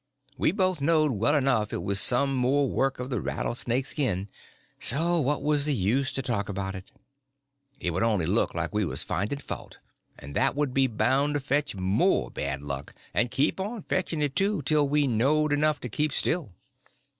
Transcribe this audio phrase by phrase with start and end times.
[0.35, 4.29] We both knowed well enough it was some more work of the rattlesnake skin;
[4.79, 6.89] so what was the use to talk about it?
[7.79, 9.77] It would only look like we was finding fault,
[10.17, 14.63] and that would be bound to fetch more bad luck—and keep on fetching it, too,
[14.63, 16.51] till we knowed enough to keep still.